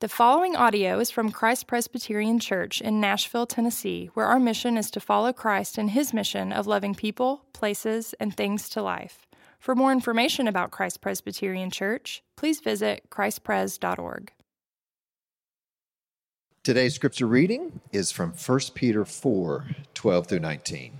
[0.00, 4.90] The following audio is from Christ Presbyterian Church in Nashville, Tennessee, where our mission is
[4.90, 9.26] to follow Christ in his mission of loving people, places, and things to life.
[9.58, 14.32] For more information about Christ Presbyterian Church, please visit christpres.org.
[16.62, 20.92] Today's scripture reading is from 1 Peter 4 12 through 19.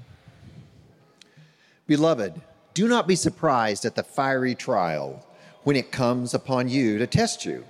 [1.87, 2.41] Beloved,
[2.73, 5.27] do not be surprised at the fiery trial
[5.65, 7.67] when it comes upon you to test you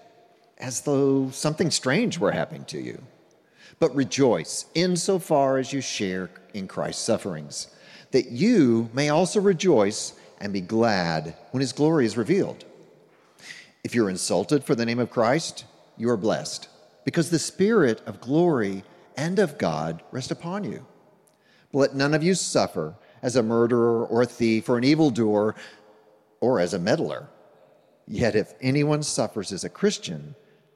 [0.59, 3.03] as though something strange were happening to you.
[3.79, 7.69] But rejoice insofar as you share in Christ's sufferings,
[8.13, 12.65] that you may also rejoice and be glad when his glory is revealed.
[13.85, 15.65] If you're insulted for the name of Christ,
[15.97, 16.69] you are blessed,
[17.05, 18.85] because the Spirit of glory
[19.17, 20.87] and of God rest upon you.
[21.73, 25.55] But let none of you suffer as a murderer or a thief or an evildoer
[26.41, 27.29] or as a meddler.
[28.07, 30.35] Yet if anyone suffers as a Christian,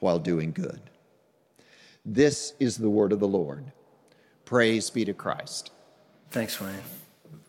[0.00, 0.80] while doing good.
[2.04, 3.72] This is the word of the Lord.
[4.44, 5.70] Praise be to Christ.
[6.30, 6.74] Thanks, Wayne.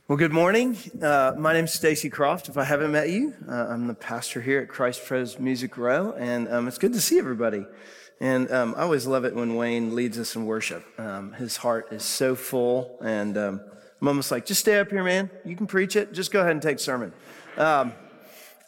[0.08, 0.78] Well, good morning.
[1.02, 2.50] Uh, my name's Stacey Croft.
[2.50, 6.12] If I haven't met you, uh, I'm the pastor here at Christ Pres Music Row,
[6.12, 7.66] and um, it's good to see everybody.
[8.20, 10.86] And um, I always love it when Wayne leads us in worship.
[11.00, 13.62] Um, his heart is so full, and um,
[14.02, 15.30] I'm almost like, just stay up here, man.
[15.46, 16.12] You can preach it.
[16.12, 17.14] Just go ahead and take sermon.
[17.56, 17.94] Um,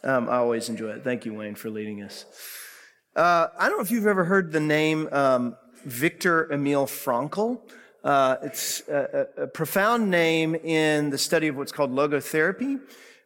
[0.04, 1.04] um, I always enjoy it.
[1.04, 2.26] Thank you, Wayne, for leading us.
[3.16, 7.62] Uh, I don't know if you've ever heard the name um, Viktor Emil Frankl.
[8.04, 12.80] Uh, it's a, a, profound name in the study of what's called logotherapy.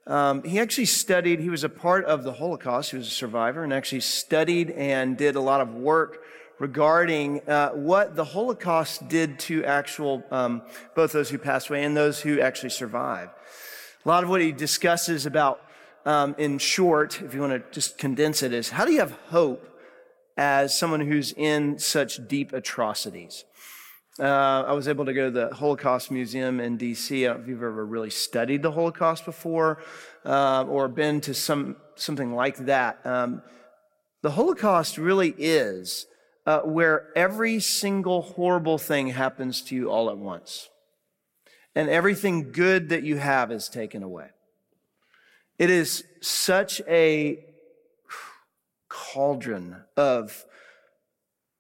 [0.06, 3.64] Um, he actually studied, he was a part of the Holocaust, he was a survivor,
[3.64, 6.22] and actually studied and did a lot of work
[6.59, 10.64] regarding uh, what the Holocaust did to actual, um,
[10.96, 13.31] both those who passed away and those who actually survived.
[14.03, 15.62] A lot of what he discusses about,
[16.06, 19.14] um, in short, if you want to just condense it, is how do you have
[19.30, 19.76] hope
[20.38, 23.44] as someone who's in such deep atrocities.
[24.20, 27.24] Uh, I was able to go to the Holocaust Museum in DC.
[27.24, 29.81] I don't know if you've ever really studied the Holocaust before
[30.26, 33.00] uh, or been to some something like that.
[33.06, 33.42] Um,
[34.24, 36.08] the Holocaust really is
[36.47, 40.70] uh, where every single horrible thing happens to you all at once,
[41.76, 44.30] and everything good that you have is taken away.
[45.59, 47.44] It is such a
[48.97, 50.46] cauldron of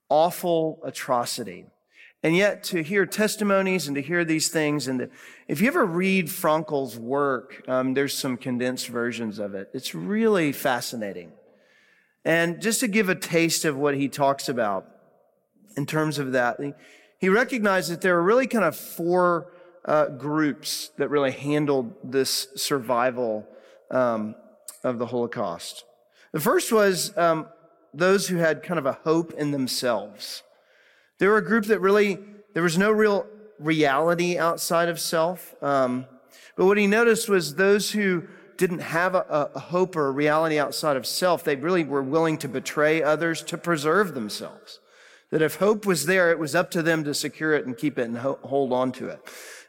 [0.09, 1.65] awful atrocity.
[2.23, 5.09] And yet to hear testimonies and to hear these things, and to,
[5.47, 9.69] if you ever read Frankl's work, um, there's some condensed versions of it.
[9.73, 11.31] It's really fascinating.
[12.25, 14.87] And just to give a taste of what he talks about
[15.77, 16.73] in terms of that, he,
[17.19, 19.53] he recognized that there are really kind of four
[19.85, 23.47] uh, groups that really handled this survival
[23.91, 24.35] um,
[24.83, 25.83] of the Holocaust.
[26.37, 27.47] The first was um,
[27.95, 30.43] those who had kind of a hope in themselves.
[31.17, 32.19] They were a group that really,
[32.53, 33.25] there was no real
[33.57, 35.55] reality outside of self.
[35.63, 36.05] Um,
[36.55, 40.59] but what he noticed was those who didn't have a, a, hope or a reality
[40.59, 44.79] outside of self, they really were willing to betray others to preserve themselves.
[45.31, 47.97] That if hope was there, it was up to them to secure it and keep
[47.97, 49.19] it and ho- hold on to it.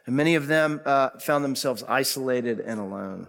[0.05, 3.27] And many of them uh, found themselves isolated and alone.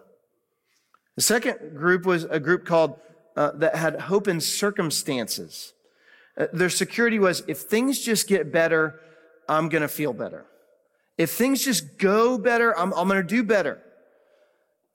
[1.17, 2.99] The second group was a group called
[3.37, 5.73] uh, that had hope in circumstances.
[6.37, 9.01] Uh, their security was if things just get better,
[9.49, 10.47] I'm going to feel better.
[11.19, 13.83] If things just go better, I'm, I'm going to do better.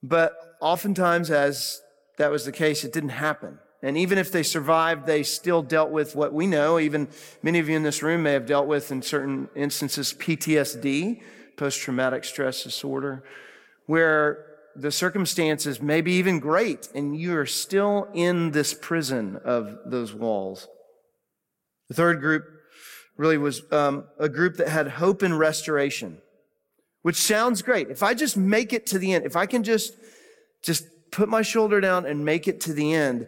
[0.01, 1.81] But oftentimes, as
[2.17, 3.59] that was the case, it didn't happen.
[3.81, 6.79] And even if they survived, they still dealt with what we know.
[6.79, 7.07] Even
[7.43, 11.21] many of you in this room may have dealt with, in certain instances, PTSD,
[11.57, 13.23] post traumatic stress disorder,
[13.85, 14.45] where
[14.75, 20.13] the circumstances may be even great, and you are still in this prison of those
[20.13, 20.67] walls.
[21.87, 22.45] The third group
[23.17, 26.21] really was um, a group that had hope and restoration,
[27.01, 27.89] which sounds great.
[27.89, 29.93] If I just make it to the end, if I can just
[30.61, 33.27] just put my shoulder down and make it to the end,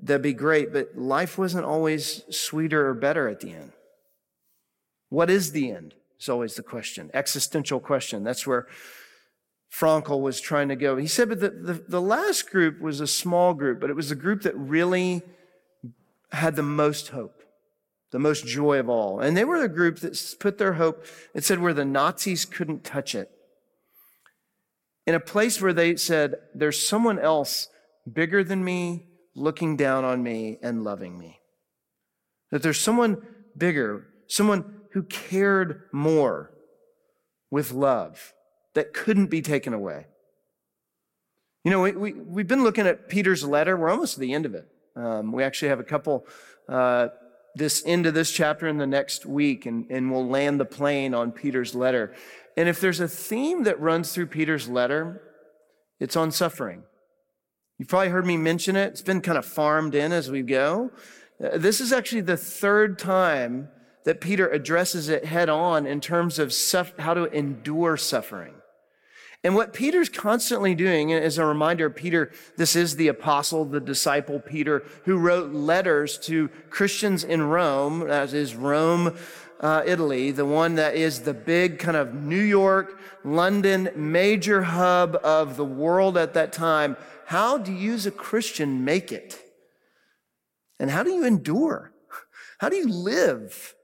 [0.00, 0.72] that'd be great.
[0.72, 3.72] But life wasn't always sweeter or better at the end.
[5.08, 5.94] What is the end?
[6.18, 7.10] Is always the question.
[7.12, 8.24] Existential question.
[8.24, 8.66] That's where
[9.72, 10.96] Frankl was trying to go.
[10.96, 14.10] He said, but the, the, the, last group was a small group, but it was
[14.10, 15.22] a group that really
[16.32, 17.42] had the most hope,
[18.10, 19.20] the most joy of all.
[19.20, 21.04] And they were the group that put their hope,
[21.34, 23.30] it said, where the Nazis couldn't touch it.
[25.06, 27.68] In a place where they said, there's someone else
[28.10, 31.40] bigger than me, looking down on me and loving me.
[32.50, 33.22] That there's someone
[33.56, 36.50] bigger, someone who cared more
[37.50, 38.32] with love
[38.76, 40.06] that couldn't be taken away.
[41.64, 43.76] You know, we, we, we've been looking at Peter's letter.
[43.76, 44.68] We're almost to the end of it.
[44.94, 46.26] Um, we actually have a couple,
[46.68, 47.08] uh,
[47.54, 51.14] this end of this chapter in the next week, and, and we'll land the plane
[51.14, 52.14] on Peter's letter.
[52.56, 55.22] And if there's a theme that runs through Peter's letter,
[55.98, 56.82] it's on suffering.
[57.78, 58.88] You've probably heard me mention it.
[58.88, 60.90] It's been kind of farmed in as we go.
[61.42, 63.70] Uh, this is actually the third time
[64.04, 66.54] that Peter addresses it head on in terms of
[66.98, 68.54] how to endure suffering.
[69.46, 74.40] And what Peter's constantly doing, as a reminder, Peter, this is the apostle, the disciple
[74.40, 79.16] Peter, who wrote letters to Christians in Rome, as is Rome,
[79.60, 85.14] uh, Italy, the one that is the big kind of New York, London major hub
[85.22, 86.96] of the world at that time.
[87.26, 89.40] How do you as a Christian make it?
[90.80, 91.92] And how do you endure?
[92.58, 93.76] How do you live?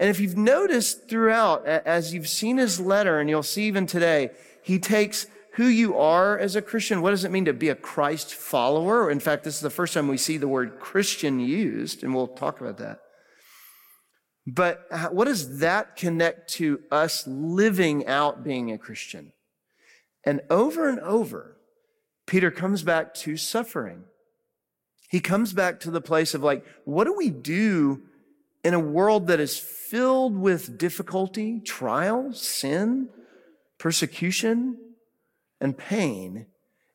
[0.00, 4.30] And if you've noticed throughout, as you've seen his letter, and you'll see even today,
[4.68, 7.00] he takes who you are as a Christian.
[7.00, 9.10] What does it mean to be a Christ follower?
[9.10, 12.28] In fact, this is the first time we see the word Christian used, and we'll
[12.28, 12.98] talk about that.
[14.46, 19.32] But what does that connect to us living out being a Christian?
[20.22, 21.56] And over and over,
[22.26, 24.04] Peter comes back to suffering.
[25.08, 28.02] He comes back to the place of like, what do we do
[28.62, 33.08] in a world that is filled with difficulty, trial, sin?
[33.78, 34.76] Persecution
[35.60, 36.46] and pain,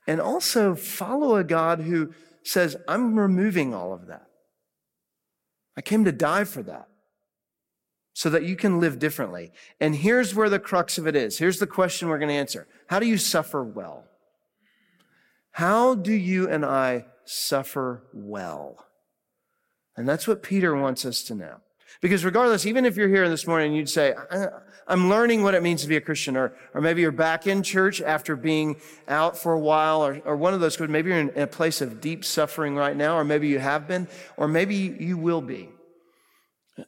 [0.08, 2.14] and also follow a God who
[2.44, 4.28] says, I'm removing all of that.
[5.78, 6.88] I came to die for that
[8.14, 9.52] so that you can live differently.
[9.80, 11.40] And here's where the crux of it is.
[11.40, 12.68] Here's the question we're going to answer.
[12.88, 14.06] How do you suffer well?
[15.52, 18.86] How do you and I suffer well?
[19.96, 21.58] And that's what Peter wants us to know.
[22.02, 24.14] Because regardless, even if you're here this morning and you'd say,
[24.88, 27.64] I'm learning what it means to be a Christian, or, or maybe you're back in
[27.64, 28.76] church after being
[29.08, 32.02] out for a while, or, or one of those, maybe you're in a place of
[32.02, 34.08] deep suffering right now, or maybe you have been,
[34.38, 35.70] or maybe you will be.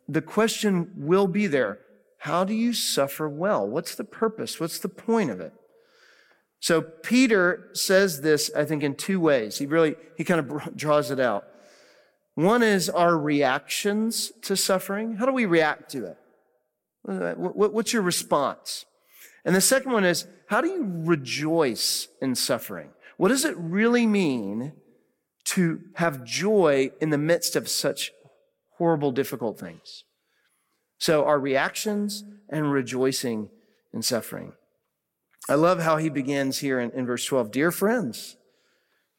[0.08, 1.80] The question will be there.
[2.20, 3.68] How do you suffer well?
[3.68, 4.60] What's the purpose?
[4.60, 5.54] What's the point of it?
[6.60, 9.60] So Peter says this, I think, in two ways.
[9.60, 11.46] He really, he kind of draws it out.
[12.36, 15.16] One is our reactions to suffering.
[15.16, 16.18] How do we react to it?
[17.08, 18.86] Uh, what's your response?
[19.46, 22.90] And the second one is, how do you rejoice in suffering?
[23.18, 24.74] What does it really mean
[25.46, 28.12] to have joy in the midst of such
[28.78, 30.04] horrible, difficult things?
[30.98, 33.50] So our reactions and rejoicing
[33.94, 34.54] in suffering.
[35.48, 37.52] I love how he begins here in, in verse 12.
[37.52, 38.36] Dear friends,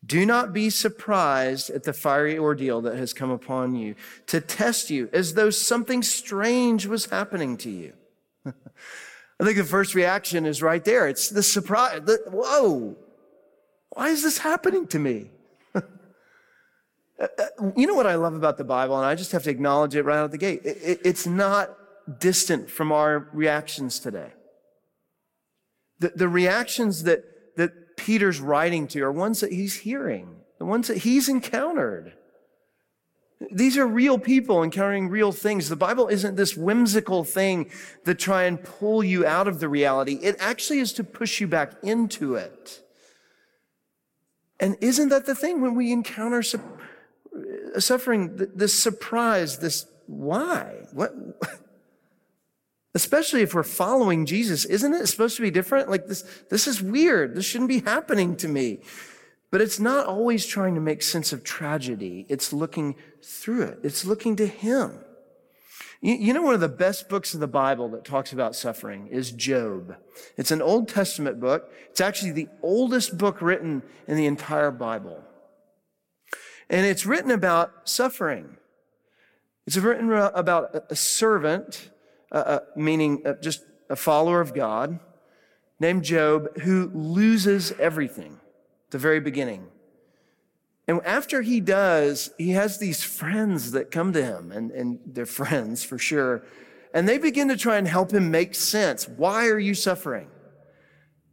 [0.06, 3.94] do not be surprised at the fiery ordeal that has come upon you
[4.26, 7.93] to test you as though something strange was happening to you.
[8.47, 11.08] I think the first reaction is right there.
[11.08, 12.03] It's the surprise.
[12.05, 12.97] The, whoa,
[13.91, 15.31] why is this happening to me?
[17.19, 19.50] Uh, uh, you know what I love about the Bible, and I just have to
[19.50, 20.61] acknowledge it right out the gate.
[20.67, 21.75] It, it, it's not
[22.20, 24.34] distant from our reactions today.
[25.98, 27.35] The, the reactions that, that
[27.96, 32.12] Peter's writing to are ones that he's hearing, the ones that he's encountered.
[33.50, 35.69] These are real people encountering real things.
[35.69, 37.70] The Bible isn't this whimsical thing
[38.05, 40.15] that try and pull you out of the reality.
[40.22, 42.82] It actually is to push you back into it.
[44.58, 46.60] And isn't that the thing when we encounter su-
[47.79, 50.86] suffering, this surprise, this why?
[50.93, 51.12] What?
[52.96, 55.91] Especially if we're following Jesus, isn't it supposed to be different?
[55.91, 57.34] Like this, this is weird.
[57.34, 58.79] This shouldn't be happening to me.
[59.50, 62.24] But it's not always trying to make sense of tragedy.
[62.31, 63.81] It's looking through it.
[63.82, 65.00] It's looking to Him.
[66.00, 69.31] You, know, one of the best books of the Bible that talks about suffering is
[69.31, 69.96] Job.
[70.38, 71.70] It's an Old Testament book.
[71.91, 75.22] It's actually the oldest book written in the entire Bible.
[76.70, 78.56] And it's written about suffering.
[79.67, 81.91] It's written about a servant
[82.33, 84.99] uh, uh, meaning uh, just a follower of God,
[85.79, 88.41] named Job, who loses everything
[88.87, 89.67] at the very beginning.
[90.89, 95.27] And after he does, he has these friends that come to him, and, and they're
[95.27, 96.45] friends for sure.
[96.95, 99.09] And they begin to try and help him make sense.
[99.09, 100.29] Why are you suffering?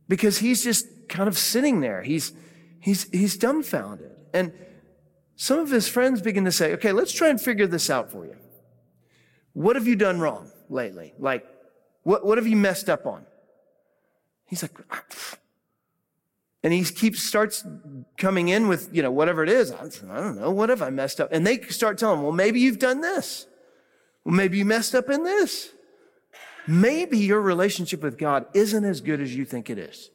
[0.08, 2.02] Because he's just kind of sitting there.
[2.02, 2.34] He's,
[2.80, 4.12] he's, he's dumbfounded.
[4.34, 4.52] And
[5.36, 8.26] some of his friends begin to say, okay, let's try and figure this out for
[8.26, 8.36] you.
[9.54, 11.13] What have you done wrong lately?
[11.18, 11.46] Like,
[12.03, 13.25] what, what have you messed up on?
[14.46, 14.77] He's like,
[16.63, 17.65] and he keeps starts
[18.18, 19.72] coming in with, you know, whatever it is.
[19.72, 20.51] I don't know.
[20.51, 21.30] What have I messed up?
[21.32, 23.48] And they start telling him, well, maybe you've done this.
[24.24, 25.72] Well, maybe you messed up in this.
[26.65, 30.10] Maybe your relationship with God isn't as good as you think it is.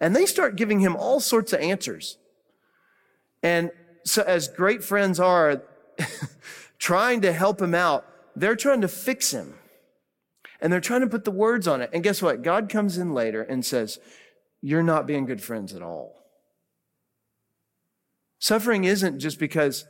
[0.00, 2.16] And they start giving him all sorts of answers.
[3.42, 3.70] And
[4.04, 5.62] so as great friends are
[6.78, 9.54] trying to help him out, they're trying to fix him.
[10.60, 11.90] And they're trying to put the words on it.
[11.92, 12.42] And guess what?
[12.42, 13.98] God comes in later and says,
[14.60, 16.16] you're not being good friends at all.
[18.38, 19.84] Suffering isn't just because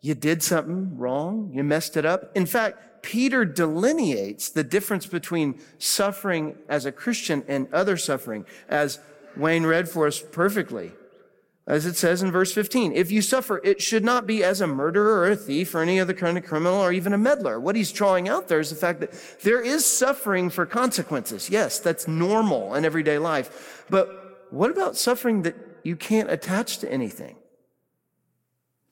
[0.00, 2.30] you did something wrong, you messed it up.
[2.36, 8.98] In fact, Peter delineates the difference between suffering as a Christian and other suffering, as
[9.36, 10.92] Wayne read for us perfectly.
[11.68, 14.68] As it says in verse 15, if you suffer, it should not be as a
[14.68, 17.58] murderer or a thief or any other kind of criminal or even a meddler.
[17.58, 21.50] What he's drawing out there is the fact that there is suffering for consequences.
[21.50, 23.84] Yes, that's normal in everyday life.
[23.90, 27.36] But what about suffering that you can't attach to anything?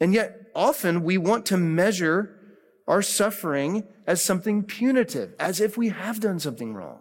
[0.00, 2.40] And yet, often we want to measure
[2.88, 6.98] our suffering as something punitive, as if we have done something wrong.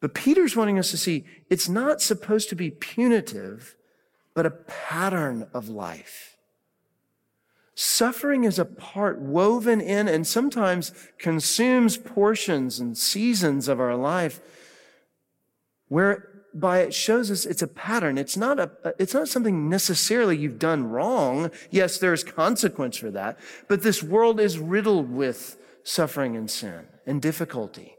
[0.00, 3.76] But Peter's wanting us to see it's not supposed to be punitive,
[4.34, 6.36] but a pattern of life.
[7.74, 14.40] Suffering is a part woven in and sometimes consumes portions and seasons of our life
[15.88, 18.18] whereby it shows us it's a pattern.
[18.18, 21.50] It's not a, it's not something necessarily you've done wrong.
[21.70, 27.20] Yes, there's consequence for that, but this world is riddled with suffering and sin and
[27.20, 27.96] difficulty.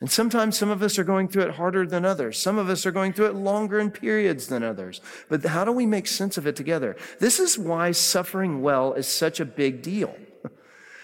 [0.00, 2.38] And sometimes some of us are going through it harder than others.
[2.38, 5.00] Some of us are going through it longer in periods than others.
[5.28, 6.96] But how do we make sense of it together?
[7.18, 10.16] This is why suffering well is such a big deal.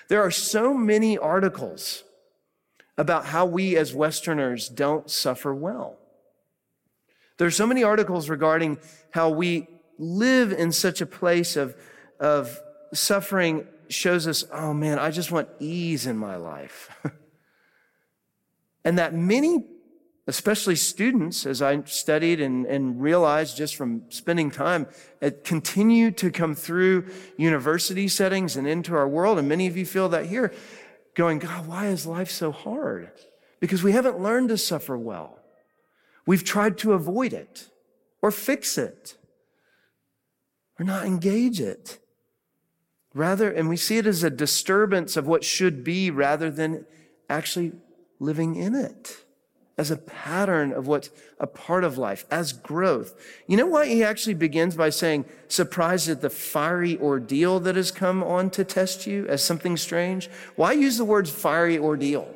[0.07, 2.05] There are so many articles
[2.99, 5.97] about how we as Westerners don't suffer well.
[7.39, 8.77] There are so many articles regarding
[9.13, 9.67] how we
[9.99, 11.75] live in such a place of,
[12.21, 12.61] of
[12.93, 16.91] suffering shows us, oh man, I just want ease in my life.
[18.85, 19.65] And that many,
[20.27, 24.87] especially students, as I studied and, and realized just from spending time,
[25.45, 29.39] continue to come through university settings and into our world.
[29.39, 30.53] And many of you feel that here,
[31.15, 33.11] going, God, why is life so hard?
[33.61, 35.39] Because we haven't learned to suffer well.
[36.27, 37.69] We've tried to avoid it
[38.21, 39.17] or fix it
[40.79, 41.99] or not engage it.
[43.15, 46.85] Rather, and we see it as a disturbance of what should be rather than
[47.31, 47.73] actually
[48.25, 49.25] living in it
[49.77, 53.15] as a pattern of what's a part of life, as growth.
[53.49, 57.91] You know why he actually begins by saying, surprised at the fiery ordeal that has
[57.91, 60.31] come on to test you as something strange?
[60.55, 62.29] Why use the words fiery ordeal?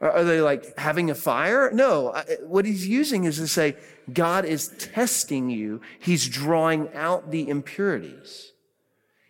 [0.00, 1.70] Are they like having a fire?
[1.72, 2.20] No.
[2.40, 3.76] What he's using is to say,
[4.12, 5.80] God is testing you.
[6.00, 8.50] He's drawing out the impurities.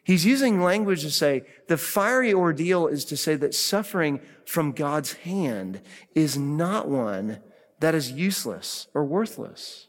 [0.05, 5.13] He's using language to say the fiery ordeal is to say that suffering from God's
[5.13, 5.81] hand
[6.15, 7.39] is not one
[7.79, 9.89] that is useless or worthless.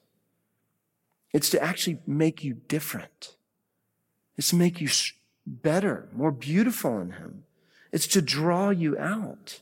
[1.34, 3.36] It's to actually make you different.
[4.38, 4.90] It's to make you
[5.48, 7.44] better, more beautiful in Him.
[7.92, 9.62] It's to draw you out.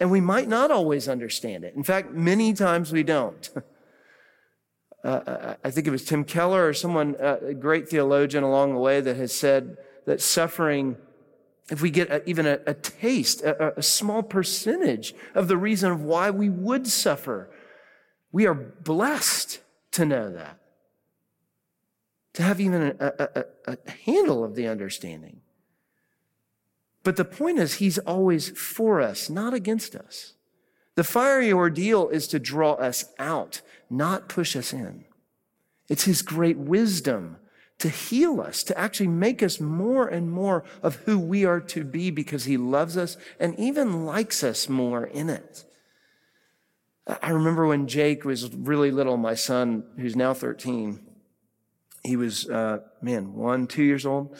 [0.00, 1.74] And we might not always understand it.
[1.74, 3.50] In fact, many times we don't.
[5.04, 8.78] Uh, I think it was Tim Keller or someone, uh, a great theologian along the
[8.78, 10.96] way that has said that suffering,
[11.70, 15.90] if we get a, even a, a taste, a, a small percentage of the reason
[15.90, 17.50] of why we would suffer,
[18.30, 19.60] we are blessed
[19.92, 20.58] to know that.
[22.34, 25.40] To have even a, a handle of the understanding.
[27.02, 30.34] But the point is, he's always for us, not against us.
[30.94, 35.04] The fiery ordeal is to draw us out, not push us in.
[35.88, 37.36] It's his great wisdom
[37.78, 41.82] to heal us, to actually make us more and more of who we are to
[41.82, 45.64] be because he loves us and even likes us more in it.
[47.06, 51.00] I remember when Jake was really little, my son, who's now 13,
[52.04, 54.36] he was, uh, man, one, two years old.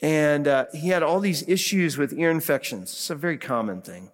[0.00, 2.92] And uh, he had all these issues with ear infections.
[2.92, 4.10] It's a very common thing.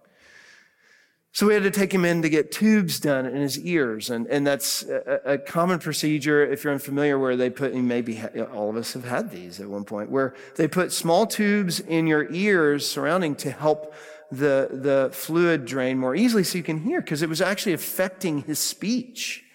[1.33, 4.09] So we had to take him in to get tubes done in his ears.
[4.09, 8.21] And, and that's a, a common procedure, if you're unfamiliar, where they put, maybe
[8.53, 12.05] all of us have had these at one point, where they put small tubes in
[12.05, 13.93] your ears surrounding to help
[14.29, 18.43] the, the fluid drain more easily so you can hear, because it was actually affecting
[18.43, 19.45] his speech.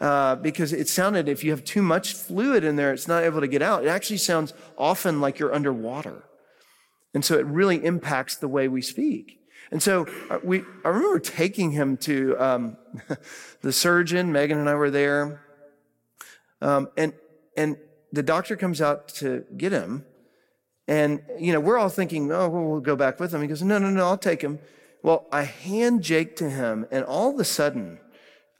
[0.00, 3.40] uh, because it sounded, if you have too much fluid in there, it's not able
[3.40, 3.84] to get out.
[3.84, 6.24] It actually sounds often like you're underwater.
[7.14, 9.38] And so it really impacts the way we speak.
[9.74, 12.76] And so uh, we, I remember taking him to um,
[13.60, 14.30] the surgeon.
[14.30, 15.42] Megan and I were there.
[16.62, 17.12] Um, and,
[17.56, 17.76] and
[18.12, 20.06] the doctor comes out to get him.
[20.86, 23.42] And, you know, we're all thinking, oh, well, go back with him.
[23.42, 24.60] He goes, no, no, no, I'll take him.
[25.02, 27.98] Well, I hand Jake to him, and all of a sudden,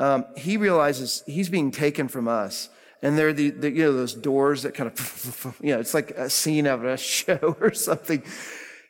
[0.01, 2.71] um, he realizes he's being taken from us.
[3.03, 5.95] And there are the, the, you know, those doors that kind of, you know, it's
[5.95, 8.25] like a scene of a show or something.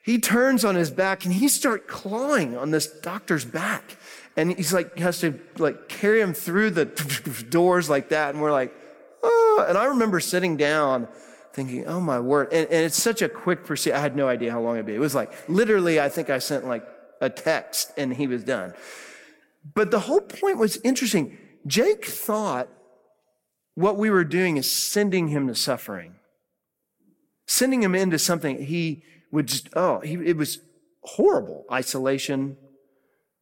[0.05, 3.97] He turns on his back and he starts clawing on this doctor's back.
[4.37, 6.85] And he's like, he has to like carry him through the
[7.49, 8.35] doors like that.
[8.35, 8.75] And we're like,
[9.23, 9.65] oh.
[9.67, 11.09] And I remember sitting down
[11.55, 12.49] thinking, oh my word.
[12.53, 13.97] And, and it's such a quick procedure.
[13.97, 14.95] I had no idea how long it'd be.
[14.95, 16.87] It was like, literally, I think I sent like
[17.23, 18.75] a text and he was done.
[19.73, 21.39] But the whole point was interesting.
[21.67, 22.69] Jake thought
[23.75, 26.17] what we were doing is sending him to suffering,
[27.47, 29.03] sending him into something he
[29.35, 30.61] would just, oh, he, it was
[31.03, 31.65] horrible.
[31.71, 32.57] Isolation.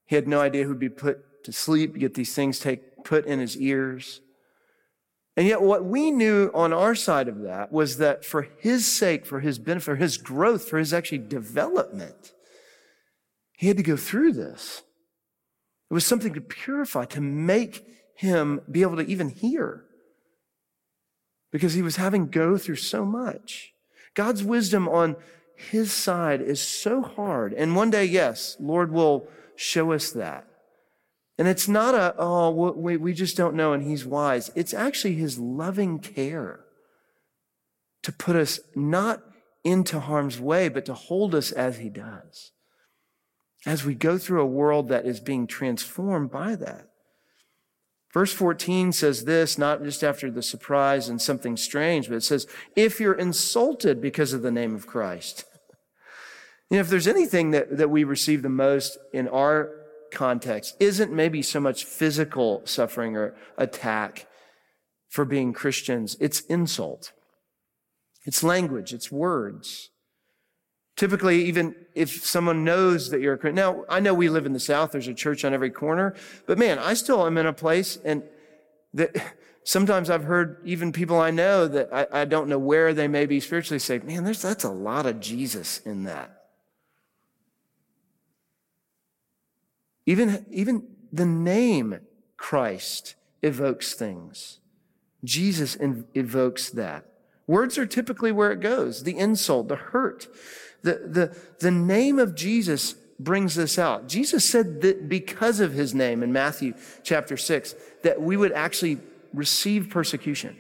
[0.07, 3.39] He had no idea who'd be put to sleep, get these things take, put in
[3.39, 4.21] his ears.
[5.37, 9.25] And yet, what we knew on our side of that was that for his sake,
[9.25, 12.33] for his benefit, for his growth, for his actually development,
[13.57, 14.83] he had to go through this.
[15.91, 17.85] It was something to purify, to make
[18.17, 19.85] him be able to even hear.
[21.51, 23.73] Because he was having go through so much.
[24.15, 25.17] God's wisdom on
[25.55, 27.53] his side is so hard.
[27.53, 30.47] And one day, yes, Lord will show us that.
[31.39, 34.51] And it's not a, oh, we, we just don't know and he's wise.
[34.55, 36.61] It's actually his loving care
[38.03, 39.23] to put us not
[39.65, 42.53] into harm's way, but to hold us as he does
[43.65, 46.89] as we go through a world that is being transformed by that.
[48.13, 52.47] Verse 14 says this, not just after the surprise and something strange, but it says,
[52.77, 55.45] if you're insulted because of the name of Christ.
[56.71, 59.69] You know, if there's anything that, that we receive the most in our
[60.11, 64.27] context, isn't maybe so much physical suffering or attack
[65.11, 67.13] for being Christians, it's insult.
[68.25, 69.91] It's language, it's words.
[70.97, 73.57] Typically, even if someone knows that you're a Christian.
[73.57, 76.15] Now, I know we live in the South, there's a church on every corner,
[76.47, 78.23] but man, I still am in a place and
[78.95, 79.17] that
[79.65, 83.27] sometimes I've heard even people I know that I, I don't know where they may
[83.27, 86.39] be spiritually say, man, there's, that's a lot of Jesus in that.
[90.05, 92.01] Even, even the name
[92.37, 94.59] Christ evokes things.
[95.25, 97.07] Jesus evokes that.
[97.47, 100.27] Words are typically where it goes the insult, the hurt.
[100.83, 104.09] The, the, the name of Jesus brings this out.
[104.09, 108.99] Jesus said that because of his name in Matthew chapter 6, that we would actually
[109.33, 110.57] receive persecution.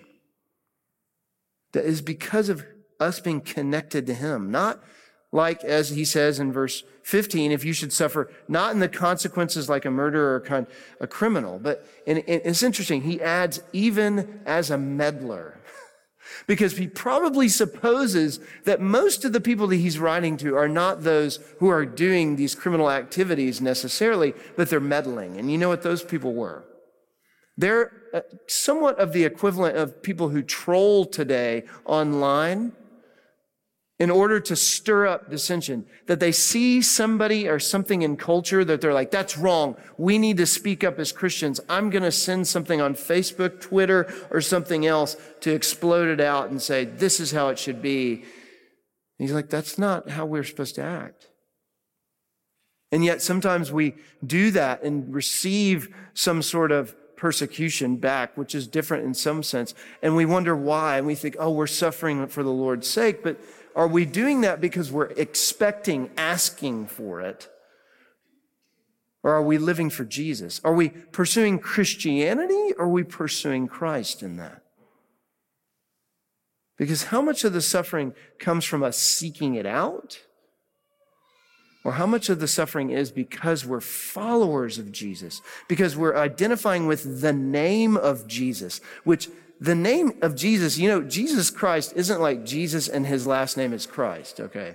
[1.73, 2.65] That is because of
[3.01, 4.83] us being connected to him, not
[5.35, 9.69] like, as he says in verse 15, if you should suffer, not in the consequences
[9.69, 10.67] like a murderer or
[11.01, 13.03] a criminal, but and it's interesting.
[13.03, 15.59] He adds, even as a meddler
[16.47, 21.03] because he probably supposes that most of the people that he's writing to are not
[21.03, 25.37] those who are doing these criminal activities necessarily, but they're meddling.
[25.37, 26.65] And you know what those people were?
[27.57, 32.73] They're uh, somewhat of the equivalent of people who troll today online
[34.03, 38.81] in order to stir up dissension, that they see somebody or something in culture that
[38.81, 39.77] they're like, that's wrong.
[39.97, 41.61] We need to speak up as Christians.
[41.69, 46.51] I'm going to send something on Facebook, Twitter, or something else to explode it out
[46.51, 48.15] and say, this is how it should be.
[48.15, 48.25] And
[49.19, 51.29] he's like, that's not how we're supposed to act.
[52.91, 53.95] And yet sometimes we
[54.27, 59.77] do that and receive some sort of persecution back, which is different in some sense.
[60.03, 60.99] And we wonder why.
[60.99, 63.23] And we think, oh, we're suffering for the Lord's sake.
[63.23, 63.41] But
[63.75, 67.49] are we doing that because we're expecting, asking for it?
[69.23, 70.61] Or are we living for Jesus?
[70.65, 74.63] Are we pursuing Christianity or are we pursuing Christ in that?
[76.77, 80.21] Because how much of the suffering comes from us seeking it out?
[81.85, 86.87] Or how much of the suffering is because we're followers of Jesus, because we're identifying
[86.87, 89.29] with the name of Jesus, which
[89.63, 93.73] the name of Jesus, you know, Jesus Christ isn't like Jesus and his last name
[93.73, 94.75] is Christ, okay?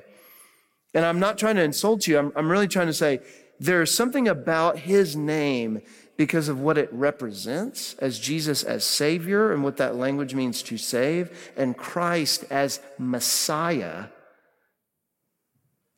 [0.93, 2.17] And I'm not trying to insult you.
[2.17, 3.19] I'm, I'm really trying to say
[3.59, 5.81] there's something about his name
[6.15, 10.77] because of what it represents as Jesus as Savior and what that language means to
[10.77, 14.05] save, and Christ as Messiah.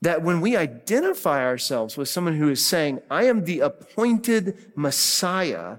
[0.01, 5.77] That when we identify ourselves with someone who is saying, I am the appointed Messiah,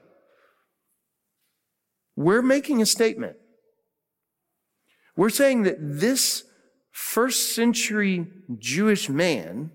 [2.20, 3.34] we're making a statement.
[5.16, 6.44] We're saying that this
[6.92, 8.26] first century
[8.58, 9.70] Jewish man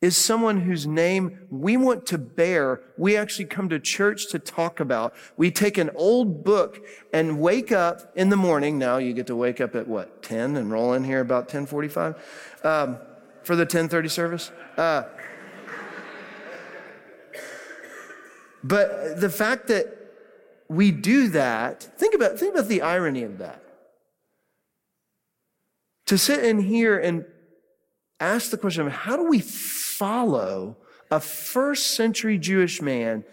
[0.00, 2.80] is someone whose name we want to bear.
[2.96, 5.14] We actually come to church to talk about.
[5.36, 6.78] We take an old book
[7.12, 8.78] and wake up in the morning.
[8.78, 12.14] Now you get to wake up at what, 10 and roll in here about 1045
[12.62, 12.98] um,
[13.42, 14.52] for the 1030 service.
[14.76, 15.02] Uh,
[18.62, 19.98] but the fact that
[20.72, 23.62] we do that, think about, think about the irony of that.
[26.06, 27.26] To sit in here and
[28.18, 30.78] ask the question of how do we follow
[31.10, 33.24] a first century Jewish man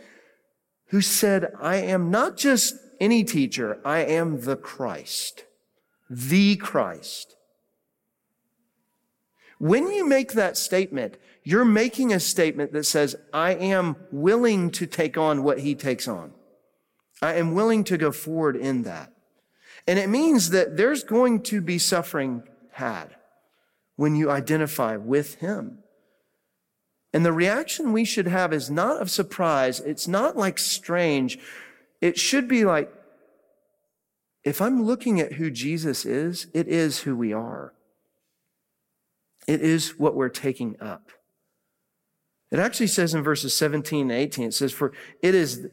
[0.87, 5.45] who said, I am not just any teacher, I am the Christ,
[6.09, 7.35] the Christ.
[9.59, 14.85] When you make that statement, you're making a statement that says, I am willing to
[14.85, 16.33] take on what he takes on.
[17.21, 19.13] I am willing to go forward in that.
[19.87, 23.15] And it means that there's going to be suffering had
[23.95, 25.79] when you identify with him.
[27.13, 29.79] And the reaction we should have is not of surprise.
[29.79, 31.39] It's not like strange.
[32.01, 32.93] It should be like,
[34.43, 37.73] if I'm looking at who Jesus is, it is who we are.
[39.47, 41.11] It is what we're taking up.
[42.51, 45.67] It actually says in verses 17 and 18, it says, For it is,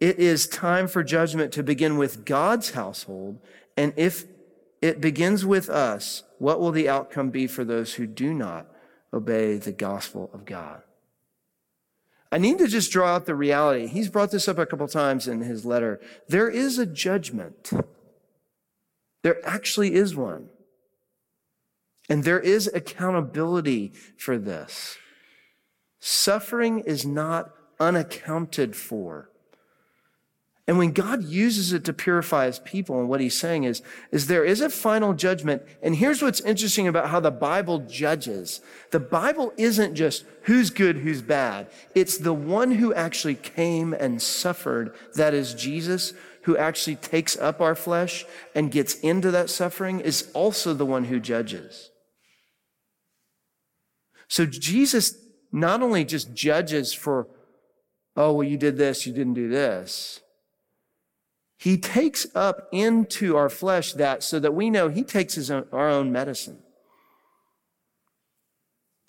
[0.00, 3.38] it is time for judgment to begin with God's household.
[3.76, 4.24] And if
[4.80, 8.66] it begins with us, what will the outcome be for those who do not
[9.12, 10.82] obey the gospel of God?
[12.30, 13.86] I need to just draw out the reality.
[13.86, 16.00] He's brought this up a couple times in his letter.
[16.28, 17.70] There is a judgment.
[19.22, 20.48] There actually is one.
[22.08, 24.96] And there is accountability for this.
[26.00, 29.30] Suffering is not unaccounted for.
[30.68, 33.80] And when God uses it to purify his people, and what he's saying is,
[34.12, 35.62] is there is a final judgment.
[35.82, 38.60] And here's what's interesting about how the Bible judges.
[38.90, 41.70] The Bible isn't just who's good, who's bad.
[41.94, 47.62] It's the one who actually came and suffered, that is Jesus, who actually takes up
[47.62, 51.90] our flesh and gets into that suffering, is also the one who judges.
[54.28, 55.16] So Jesus
[55.50, 57.26] not only just judges for,
[58.14, 60.20] oh, well, you did this, you didn't do this.
[61.58, 65.66] He takes up into our flesh that so that we know he takes his own,
[65.72, 66.58] our own medicine.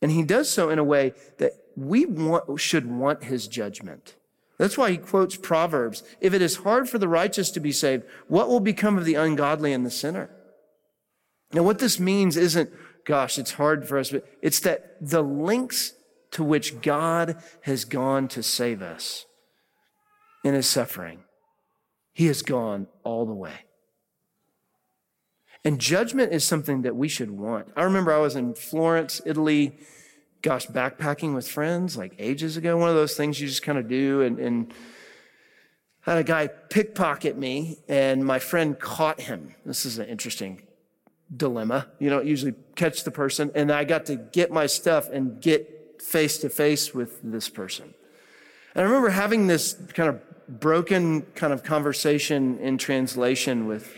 [0.01, 4.15] And he does so in a way that we want, should want his judgment.
[4.57, 6.03] That's why he quotes Proverbs.
[6.19, 9.15] If it is hard for the righteous to be saved, what will become of the
[9.15, 10.31] ungodly and the sinner?
[11.53, 12.71] Now, what this means isn't,
[13.05, 15.93] gosh, it's hard for us, but it's that the lengths
[16.31, 19.25] to which God has gone to save us
[20.43, 21.19] in his suffering.
[22.13, 23.53] He has gone all the way.
[25.65, 27.67] And judgment is something that we should want.
[27.75, 29.77] I remember I was in Florence, Italy,
[30.41, 32.77] gosh, backpacking with friends like ages ago.
[32.77, 34.21] One of those things you just kind of do.
[34.21, 34.73] And, and
[36.07, 39.55] I had a guy pickpocket me, and my friend caught him.
[39.65, 40.61] This is an interesting
[41.35, 41.87] dilemma.
[41.99, 43.51] You don't usually catch the person.
[43.53, 47.93] And I got to get my stuff and get face to face with this person.
[48.73, 53.93] And I remember having this kind of broken kind of conversation in translation with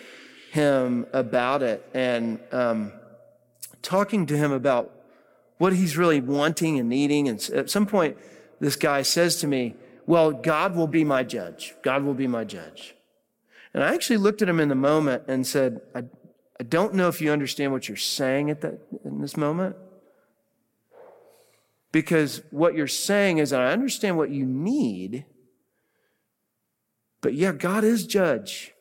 [0.51, 2.91] him about it and um,
[3.81, 4.91] talking to him about
[5.57, 7.27] what he's really wanting and needing.
[7.27, 8.17] And at some point,
[8.59, 11.73] this guy says to me, Well, God will be my judge.
[11.83, 12.95] God will be my judge.
[13.73, 16.03] And I actually looked at him in the moment and said, I,
[16.59, 19.75] I don't know if you understand what you're saying at that, in this moment.
[21.91, 25.25] Because what you're saying is, I understand what you need,
[27.21, 28.73] but yeah, God is judge.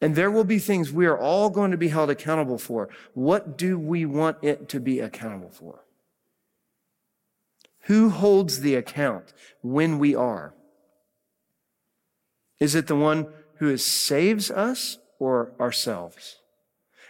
[0.00, 2.88] And there will be things we are all going to be held accountable for.
[3.12, 5.84] What do we want it to be accountable for?
[7.84, 10.54] Who holds the account when we are?
[12.58, 16.38] Is it the one who saves us or ourselves?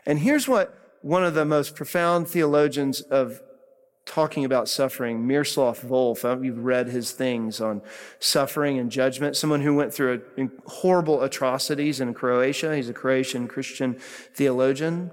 [0.06, 3.40] And here's what one of the most profound theologians of
[4.06, 5.26] talking about suffering.
[5.26, 7.82] Miroslav Volf, you've read his things on
[8.18, 9.36] suffering and judgment.
[9.36, 12.74] Someone who went through a, horrible atrocities in Croatia.
[12.74, 13.94] He's a Croatian Christian
[14.34, 15.10] theologian.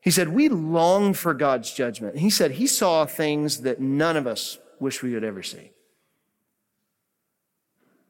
[0.00, 2.18] He said, We long for God's judgment.
[2.18, 5.72] He said he saw things that none of us wish we would ever see.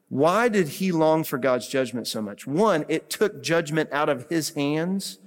[0.07, 2.45] Why did he long for God's judgment so much?
[2.45, 5.19] One, it took judgment out of his hands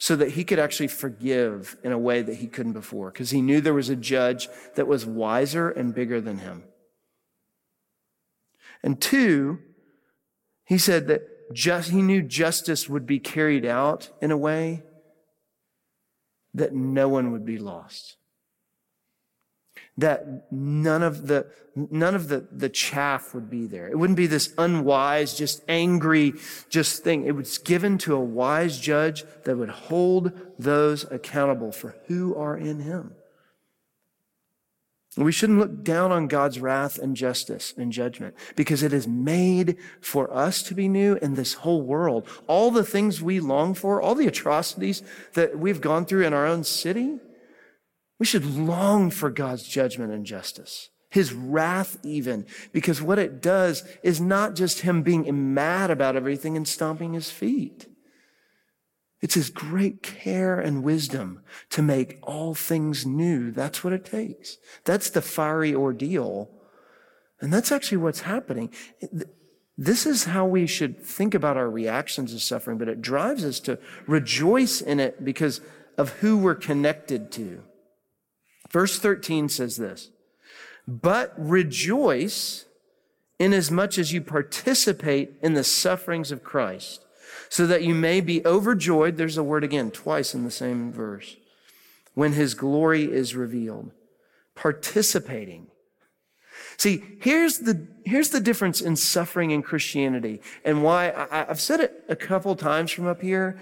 [0.00, 3.40] so that he could actually forgive in a way that he couldn't before, because he
[3.40, 6.64] knew there was a judge that was wiser and bigger than him.
[8.82, 9.60] And two,
[10.70, 14.84] He said that just, he knew justice would be carried out in a way
[16.54, 18.16] that no one would be lost
[20.00, 23.88] that none of the none of the the chaff would be there.
[23.88, 26.34] It wouldn't be this unwise just angry
[26.68, 27.24] just thing.
[27.26, 32.56] It was given to a wise judge that would hold those accountable for who are
[32.56, 33.14] in him.
[35.16, 39.76] We shouldn't look down on God's wrath and justice and judgment because it is made
[40.00, 42.28] for us to be new in this whole world.
[42.46, 45.02] All the things we long for, all the atrocities
[45.34, 47.18] that we've gone through in our own city,
[48.20, 53.82] we should long for God's judgment and justice, his wrath even, because what it does
[54.02, 57.88] is not just him being mad about everything and stomping his feet.
[59.22, 63.50] It's his great care and wisdom to make all things new.
[63.50, 64.58] That's what it takes.
[64.84, 66.50] That's the fiery ordeal.
[67.40, 68.70] And that's actually what's happening.
[69.78, 73.60] This is how we should think about our reactions to suffering, but it drives us
[73.60, 75.62] to rejoice in it because
[75.96, 77.62] of who we're connected to.
[78.70, 80.10] Verse 13 says this,
[80.86, 82.64] but rejoice
[83.38, 87.04] inasmuch as you participate in the sufferings of Christ,
[87.48, 89.16] so that you may be overjoyed.
[89.16, 91.36] There's a word again, twice in the same verse.
[92.14, 93.92] When his glory is revealed.
[94.54, 95.68] Participating.
[96.76, 101.80] See, here's the, here's the difference in suffering in Christianity and why I, I've said
[101.80, 103.58] it a couple times from up here,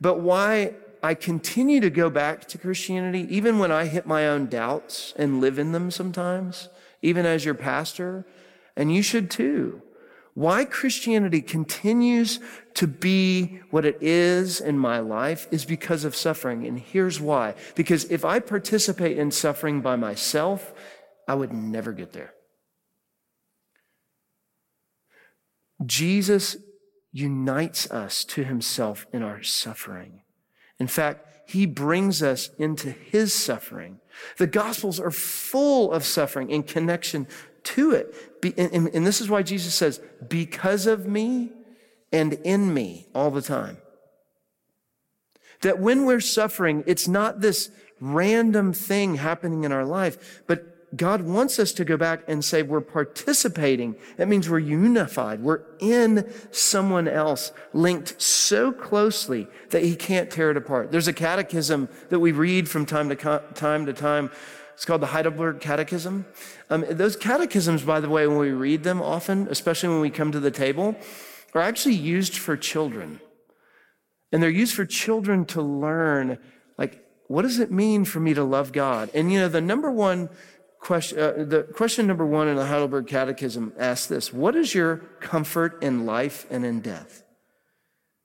[0.00, 4.46] but why I continue to go back to Christianity, even when I hit my own
[4.46, 6.68] doubts and live in them sometimes,
[7.02, 8.26] even as your pastor,
[8.76, 9.82] and you should too.
[10.34, 12.38] Why Christianity continues
[12.74, 16.66] to be what it is in my life is because of suffering.
[16.66, 17.54] And here's why.
[17.74, 20.72] Because if I participate in suffering by myself,
[21.26, 22.32] I would never get there.
[25.84, 26.56] Jesus
[27.12, 30.22] unites us to himself in our suffering.
[30.80, 34.00] In fact, he brings us into his suffering.
[34.38, 37.28] The gospels are full of suffering in connection
[37.64, 38.14] to it.
[38.58, 41.50] And this is why Jesus says, because of me
[42.12, 43.78] and in me all the time.
[45.60, 51.22] That when we're suffering, it's not this random thing happening in our life, but God
[51.22, 53.94] wants us to go back and say we're participating.
[54.16, 55.40] That means we're unified.
[55.40, 60.90] We're in someone else, linked so closely that he can't tear it apart.
[60.90, 63.14] There's a catechism that we read from time to
[63.54, 64.30] time to time.
[64.74, 66.24] It's called the Heidelberg Catechism.
[66.70, 70.32] Um, those catechisms, by the way, when we read them often, especially when we come
[70.32, 70.96] to the table,
[71.54, 73.20] are actually used for children.
[74.32, 76.38] And they're used for children to learn,
[76.78, 79.10] like, what does it mean for me to love God?
[79.14, 80.30] And, you know, the number one
[80.80, 84.96] question, uh, the question number one in the Heidelberg Catechism asks this What is your
[85.20, 87.22] comfort in life and in death?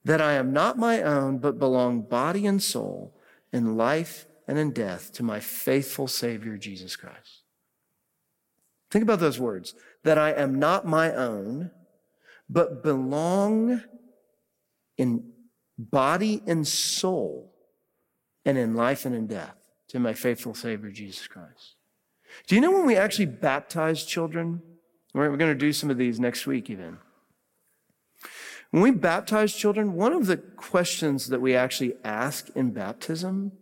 [0.04, 3.16] That I am not my own, but belong body and soul
[3.52, 7.44] in life and in death to my faithful Savior, Jesus Christ.
[8.92, 11.72] Think about those words that I am not my own,
[12.50, 13.82] but belong
[14.98, 15.32] in
[15.78, 17.54] body and soul
[18.46, 19.56] and in life and in death
[19.90, 21.75] to my faithful Savior, Jesus Christ.
[22.48, 24.62] Do you know when we actually baptize children?
[25.14, 26.98] We're going to do some of these next week, even.
[28.72, 33.54] When we baptize children, one of the questions that we actually ask in baptism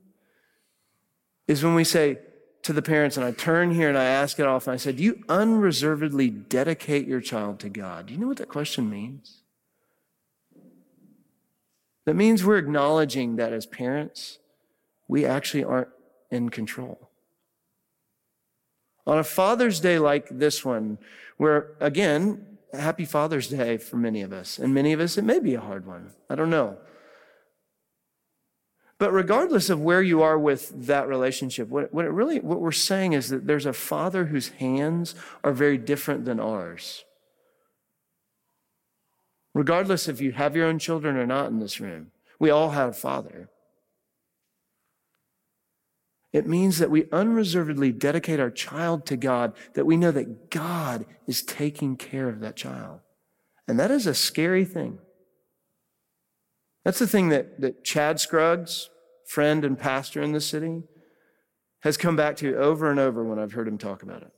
[1.47, 2.17] is when we say
[2.63, 5.03] to the parents, and I turn here and I ask it often, I said, Do
[5.03, 8.07] you unreservedly dedicate your child to God?
[8.07, 9.41] Do you know what that question means?
[12.05, 14.39] That means we're acknowledging that as parents,
[15.07, 15.89] we actually aren't
[16.31, 17.09] in control.
[19.05, 20.97] On a Father's Day like this one,
[21.37, 25.39] where again, happy Father's Day for many of us, and many of us, it may
[25.39, 26.11] be a hard one.
[26.29, 26.77] I don't know.
[28.97, 32.71] But regardless of where you are with that relationship, what, what it really, what we're
[32.71, 35.13] saying is that there's a father whose hands
[35.43, 37.03] are very different than ours.
[39.53, 42.89] Regardless if you have your own children or not in this room, we all have
[42.89, 43.49] a father.
[46.33, 51.05] It means that we unreservedly dedicate our child to God, that we know that God
[51.27, 53.01] is taking care of that child.
[53.67, 54.97] And that is a scary thing.
[56.83, 58.89] That's the thing that, that Chad Scruggs,
[59.27, 60.81] friend and pastor in the city,
[61.81, 64.31] has come back to over and over when I've heard him talk about it.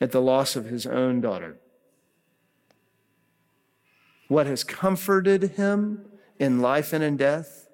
[0.00, 1.58] At the loss of his own daughter.
[4.26, 6.04] What has comforted him
[6.40, 7.65] in life and in death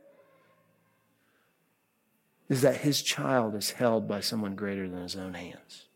[2.53, 5.87] is that his child is held by someone greater than his own hands.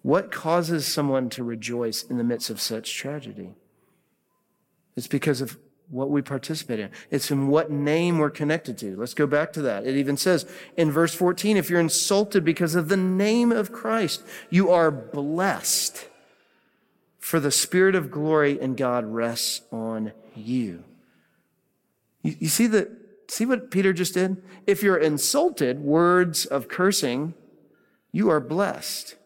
[0.00, 3.50] What causes someone to rejoice in the midst of such tragedy?
[4.96, 5.58] It's because of
[5.90, 6.88] what we participate in.
[7.10, 8.96] It's in what name we're connected to.
[8.96, 9.86] Let's go back to that.
[9.86, 14.22] It even says in verse 14, if you're insulted because of the name of Christ,
[14.48, 16.08] you are blessed
[17.18, 20.84] for the spirit of glory and God rests on you.
[22.22, 24.42] You, you see that, see what Peter just did?
[24.66, 27.34] If you're insulted, words of cursing,
[28.12, 29.16] you are blessed.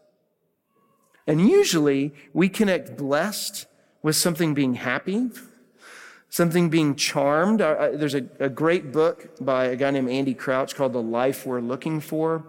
[1.26, 3.66] And usually we connect blessed
[4.02, 5.30] with something being happy,
[6.28, 7.62] something being charmed.
[7.62, 11.02] Uh, uh, there's a, a, great book by a guy named Andy Crouch called The
[11.02, 12.44] Life We're Looking For.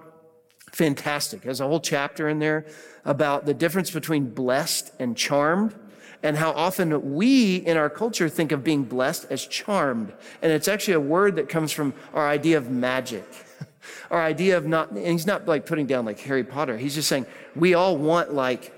[0.71, 1.41] Fantastic.
[1.41, 2.65] There's a whole chapter in there
[3.05, 5.75] about the difference between blessed and charmed
[6.23, 10.13] and how often we in our culture think of being blessed as charmed.
[10.41, 13.25] And it's actually a word that comes from our idea of magic.
[14.11, 16.77] our idea of not, and he's not like putting down like Harry Potter.
[16.77, 18.73] He's just saying we all want like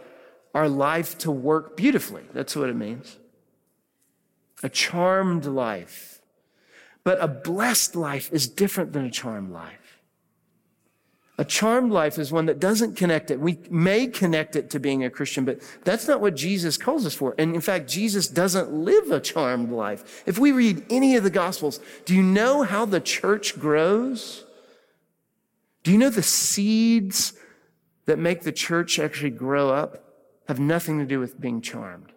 [0.56, 2.24] our life to work beautifully.
[2.34, 3.18] That's what it means.
[4.64, 6.22] A charmed life.
[7.04, 9.85] But a blessed life is different than a charmed life.
[11.38, 13.42] A charmed life is one that doesn't connect it.
[13.42, 17.14] We may connect it to being a Christian, but that's not what Jesus calls us
[17.14, 17.36] for.
[17.38, 20.24] And in fact, Jesus doesn't live a charmed life.
[20.26, 24.46] If we read any of the Gospels, do you know how the church grows?
[25.84, 27.34] Do you know the seeds
[28.06, 30.04] that make the church actually grow up
[30.48, 32.14] have nothing to do with being charmed?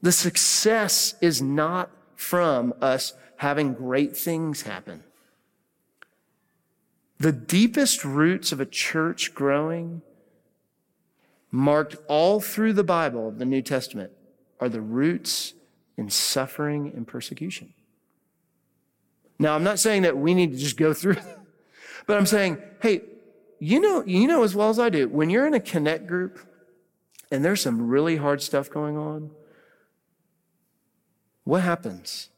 [0.00, 5.02] The success is not from us having great things happen.
[7.18, 10.02] The deepest roots of a church growing,
[11.50, 14.12] marked all through the Bible of the New Testament,
[14.60, 15.54] are the roots
[15.96, 17.72] in suffering and persecution.
[19.38, 21.16] Now, I'm not saying that we need to just go through,
[22.06, 23.02] but I'm saying, hey,
[23.58, 26.38] you know, you know as well as I do, when you're in a connect group
[27.30, 29.30] and there's some really hard stuff going on,
[31.44, 32.28] what happens?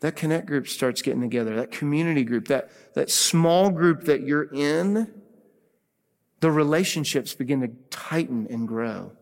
[0.00, 4.52] That connect group starts getting together, that community group, that, that small group that you're
[4.52, 5.12] in,
[6.40, 9.12] the relationships begin to tighten and grow.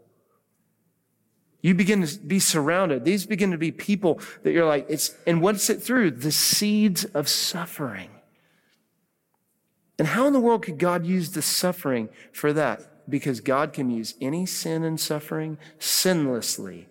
[1.61, 3.04] You begin to be surrounded.
[3.04, 6.12] These begin to be people that you're like, it's, and what's it through?
[6.12, 8.11] The seeds of suffering.
[9.98, 13.08] And how in the world could God use the suffering for that?
[13.08, 16.87] Because God can use any sin and suffering sinlessly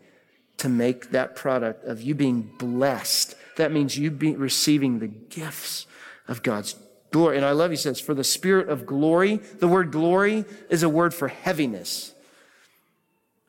[0.61, 5.85] to make that product of you being blessed that means you be receiving the gifts
[6.27, 6.75] of God's
[7.11, 7.37] glory.
[7.37, 9.37] And I love, he says, for the spirit of glory.
[9.37, 12.13] The word glory is a word for heaviness.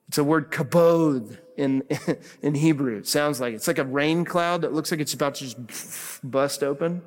[0.08, 1.84] It's a word kabod in,
[2.42, 2.98] in Hebrew.
[2.98, 6.20] It sounds like it's like a rain cloud that looks like it's about to just
[6.30, 7.02] bust open.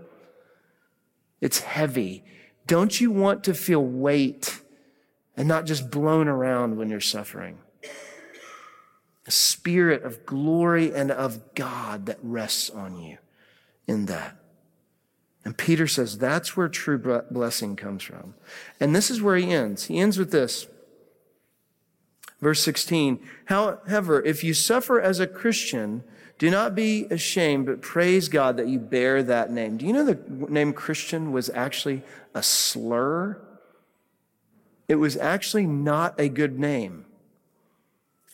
[1.41, 2.23] It's heavy.
[2.65, 4.61] Don't you want to feel weight
[5.37, 7.59] and not just blown around when you're suffering?
[9.25, 13.17] A spirit of glory and of God that rests on you
[13.88, 14.38] in that.
[15.43, 18.33] And Peter says that's where true blessing comes from.
[18.79, 19.85] And this is where he ends.
[19.85, 20.67] He ends with this.
[22.41, 23.19] Verse 16.
[23.45, 26.03] However, if you suffer as a Christian,
[26.38, 29.77] do not be ashamed, but praise God that you bear that name.
[29.77, 33.39] Do you know the name Christian was actually a slur?
[34.88, 37.05] It was actually not a good name.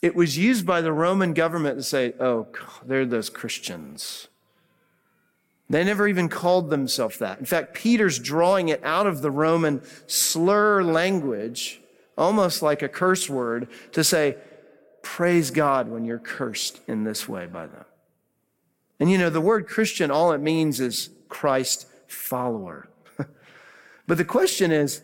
[0.01, 2.47] It was used by the Roman government to say, oh,
[2.83, 4.27] they're those Christians.
[5.69, 7.39] They never even called themselves that.
[7.39, 11.79] In fact, Peter's drawing it out of the Roman slur language,
[12.17, 14.35] almost like a curse word, to say,
[15.01, 17.85] praise God when you're cursed in this way by them.
[18.99, 22.89] And you know, the word Christian, all it means is Christ follower.
[24.07, 25.01] but the question is,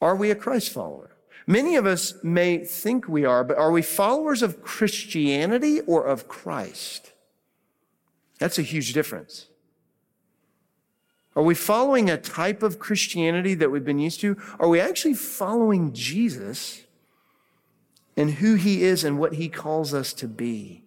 [0.00, 1.11] are we a Christ follower?
[1.46, 6.28] Many of us may think we are, but are we followers of Christianity or of
[6.28, 7.12] Christ?
[8.38, 9.46] That's a huge difference.
[11.34, 14.36] Are we following a type of Christianity that we've been used to?
[14.58, 16.82] Are we actually following Jesus
[18.16, 20.84] and who he is and what he calls us to be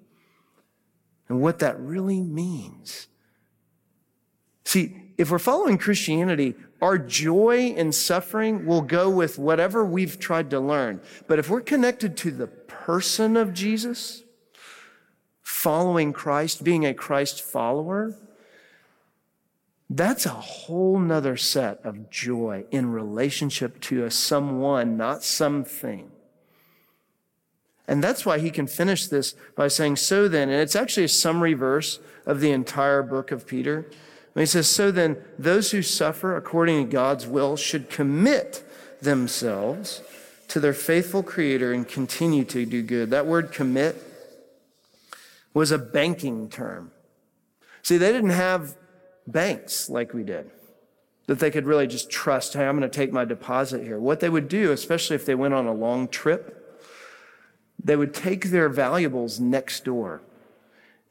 [1.27, 3.07] and what that really means?
[4.65, 10.49] See, if we're following Christianity, our joy in suffering will go with whatever we've tried
[10.49, 11.01] to learn.
[11.27, 14.23] But if we're connected to the person of Jesus,
[15.41, 18.15] following Christ, being a Christ follower,
[19.89, 26.11] that's a whole nother set of joy in relationship to a someone, not something.
[27.87, 31.09] And that's why he can finish this by saying, So then, and it's actually a
[31.09, 33.85] summary verse of the entire book of Peter.
[34.35, 38.63] And he says, So then, those who suffer according to God's will should commit
[39.01, 40.01] themselves
[40.49, 43.09] to their faithful Creator and continue to do good.
[43.09, 44.01] That word commit
[45.53, 46.91] was a banking term.
[47.81, 48.75] See, they didn't have
[49.25, 50.51] banks like we did
[51.27, 53.99] that they could really just trust, hey, I'm going to take my deposit here.
[53.99, 56.61] What they would do, especially if they went on a long trip,
[57.83, 60.21] they would take their valuables next door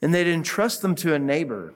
[0.00, 1.74] and they'd entrust them to a neighbor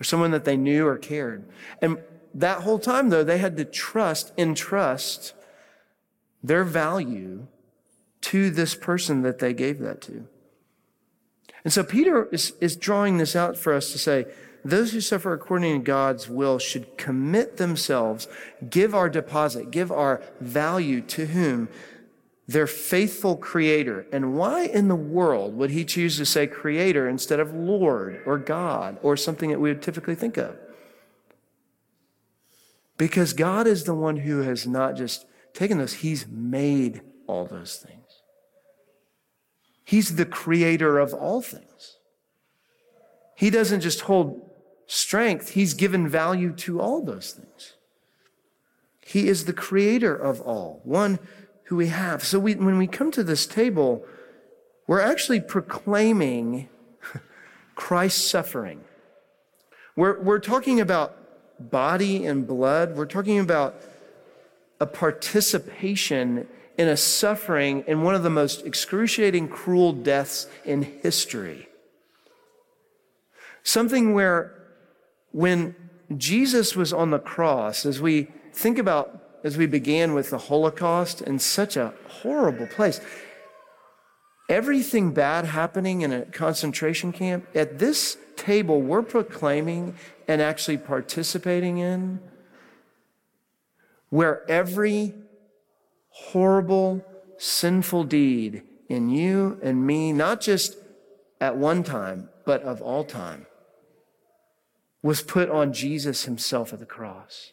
[0.00, 1.44] or someone that they knew or cared.
[1.80, 1.98] And
[2.34, 5.34] that whole time, though, they had to trust, entrust
[6.42, 7.46] their value
[8.22, 10.26] to this person that they gave that to.
[11.64, 14.26] And so Peter is, is drawing this out for us to say,
[14.64, 18.28] those who suffer according to God's will should commit themselves,
[18.70, 21.68] give our deposit, give our value to whom?
[22.48, 24.06] Their faithful creator.
[24.12, 28.38] And why in the world would he choose to say creator instead of Lord or
[28.38, 30.56] God or something that we would typically think of?
[32.98, 37.76] Because God is the one who has not just taken those, he's made all those
[37.76, 38.02] things.
[39.84, 41.98] He's the creator of all things.
[43.36, 44.50] He doesn't just hold
[44.86, 47.74] strength, He's given value to all those things.
[49.04, 51.18] He is the creator of all, one
[51.72, 52.22] who we have.
[52.22, 54.04] So we, when we come to this table,
[54.86, 56.68] we're actually proclaiming
[57.74, 58.82] Christ's suffering.
[59.96, 61.16] We're, we're talking about
[61.58, 62.94] body and blood.
[62.94, 63.74] We're talking about
[64.82, 66.46] a participation
[66.76, 71.68] in a suffering in one of the most excruciating, cruel deaths in history.
[73.62, 74.52] Something where
[75.30, 75.74] when
[76.18, 81.20] Jesus was on the cross, as we think about, as we began with the Holocaust
[81.20, 83.00] in such a horrible place,
[84.48, 89.94] everything bad happening in a concentration camp, at this table, we're proclaiming
[90.28, 92.20] and actually participating in
[94.10, 95.14] where every
[96.10, 97.04] horrible,
[97.38, 100.76] sinful deed in you and me, not just
[101.40, 103.46] at one time, but of all time,
[105.02, 107.52] was put on Jesus himself at the cross.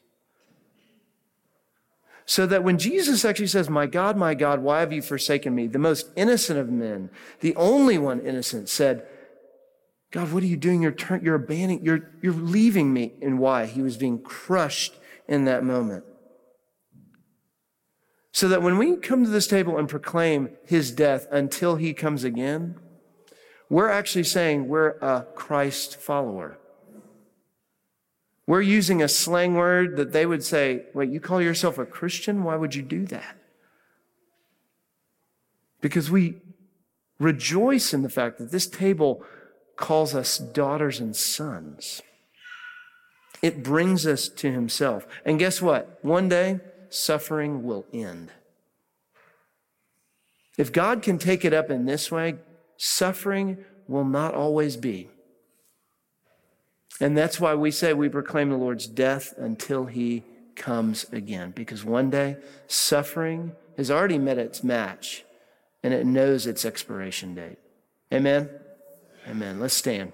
[2.29, 5.65] So that when Jesus actually says, My God, my God, why have you forsaken me?
[5.65, 7.09] The most innocent of men,
[7.39, 9.07] the only one innocent, said,
[10.11, 10.83] God, what are you doing?
[10.83, 13.13] You're, turn, you're abandoning, you're, you're leaving me.
[13.23, 13.65] And why?
[13.65, 14.93] He was being crushed
[15.27, 16.03] in that moment.
[18.31, 22.23] So that when we come to this table and proclaim his death until he comes
[22.23, 22.75] again,
[23.71, 26.58] we're actually saying we're a Christ follower.
[28.49, 32.43] We're using a slang word that they would say, wait, you call yourself a Christian?
[32.43, 33.37] Why would you do that?
[35.81, 36.37] Because we
[37.19, 39.23] rejoice in the fact that this table
[39.75, 42.01] calls us daughters and sons.
[43.43, 45.05] It brings us to himself.
[45.23, 45.99] And guess what?
[46.01, 48.31] One day, suffering will end.
[50.57, 52.37] If God can take it up in this way,
[52.77, 55.11] suffering will not always be.
[56.99, 60.23] And that's why we say we proclaim the Lord's death until he
[60.55, 61.51] comes again.
[61.51, 62.37] Because one day,
[62.67, 65.23] suffering has already met its match
[65.81, 67.57] and it knows its expiration date.
[68.13, 68.49] Amen?
[69.27, 69.59] Amen.
[69.59, 70.11] Let's stand.